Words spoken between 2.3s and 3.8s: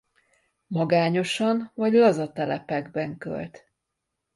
telepekben költ.